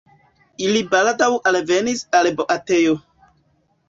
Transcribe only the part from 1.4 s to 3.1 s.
alvenis al boatejo.